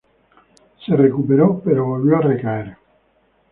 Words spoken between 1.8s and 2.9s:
volvió a recaer.